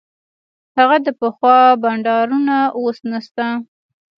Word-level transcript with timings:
هغه 0.77 0.97
د 1.05 1.07
پخوا 1.19 1.57
بانډارونه 1.81 2.55
اوس 2.77 2.97
نسته. 3.11 3.45